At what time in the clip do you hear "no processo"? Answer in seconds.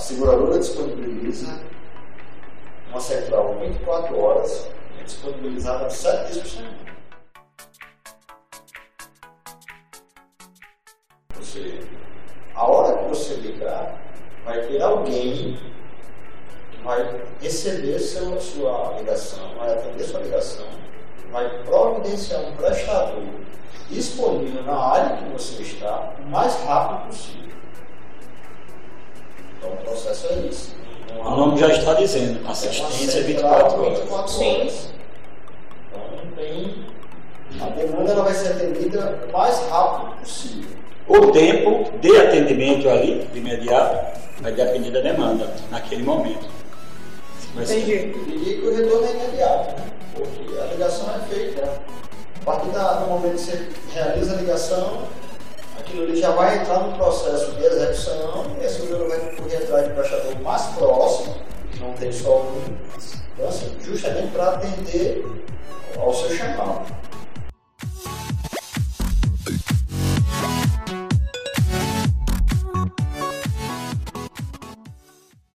56.80-57.52